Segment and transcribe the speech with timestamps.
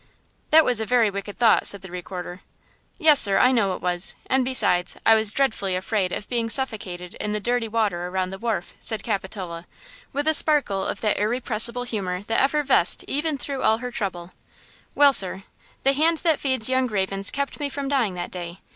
[0.49, 2.41] "That was a very wicked thought," said the Recorder.
[2.97, 7.13] "Yes, sir, I know it was, and, besides, I was dreadfully afraid of being suffocated
[7.19, 9.67] in the dirty water around the wharf!" said Capitola,
[10.11, 14.31] with a sparkle of that irrepressible humor that effervesced even through all her trouble.
[14.95, 15.43] "Well, sir,
[15.83, 18.59] the hand that feeds young ravens kept me from dying that day.